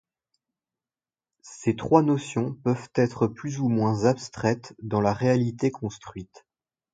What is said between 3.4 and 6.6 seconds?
ou moins abstraites dans la réalité construite.